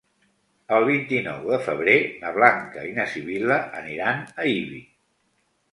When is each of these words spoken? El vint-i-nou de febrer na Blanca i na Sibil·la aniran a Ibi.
El 0.77 0.85
vint-i-nou 0.87 1.45
de 1.51 1.59
febrer 1.67 1.95
na 2.23 2.33
Blanca 2.41 2.89
i 2.93 2.97
na 2.99 3.09
Sibil·la 3.15 3.61
aniran 3.85 4.27
a 4.45 4.53
Ibi. 4.59 4.83